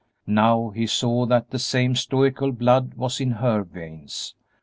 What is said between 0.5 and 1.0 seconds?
he